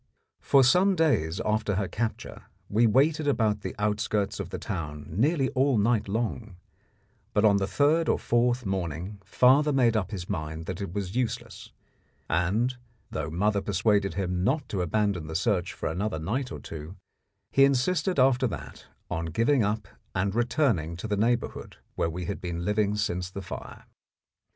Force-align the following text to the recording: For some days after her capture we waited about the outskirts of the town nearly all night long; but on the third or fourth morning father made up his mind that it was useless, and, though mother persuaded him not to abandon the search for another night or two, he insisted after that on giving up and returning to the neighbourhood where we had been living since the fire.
For 0.39 0.63
some 0.63 0.95
days 0.95 1.39
after 1.45 1.75
her 1.75 1.87
capture 1.87 2.45
we 2.69 2.87
waited 2.87 3.27
about 3.27 3.61
the 3.61 3.75
outskirts 3.77 4.39
of 4.39 4.49
the 4.49 4.57
town 4.57 5.05
nearly 5.09 5.49
all 5.49 5.77
night 5.77 6.07
long; 6.07 6.55
but 7.35 7.45
on 7.45 7.57
the 7.57 7.67
third 7.67 8.09
or 8.09 8.17
fourth 8.17 8.65
morning 8.65 9.19
father 9.23 9.71
made 9.71 9.95
up 9.95 10.09
his 10.09 10.27
mind 10.27 10.65
that 10.65 10.81
it 10.81 10.91
was 10.91 11.15
useless, 11.15 11.71
and, 12.27 12.77
though 13.11 13.29
mother 13.29 13.61
persuaded 13.61 14.15
him 14.15 14.43
not 14.43 14.67
to 14.69 14.81
abandon 14.81 15.27
the 15.27 15.35
search 15.35 15.71
for 15.71 15.85
another 15.87 16.17
night 16.17 16.51
or 16.51 16.59
two, 16.59 16.95
he 17.51 17.63
insisted 17.63 18.17
after 18.17 18.47
that 18.47 18.87
on 19.11 19.25
giving 19.27 19.63
up 19.63 19.87
and 20.15 20.33
returning 20.33 20.95
to 20.97 21.07
the 21.07 21.15
neighbourhood 21.15 21.77
where 21.93 22.09
we 22.09 22.25
had 22.25 22.41
been 22.41 22.65
living 22.65 22.95
since 22.95 23.29
the 23.29 23.43
fire. 23.43 23.85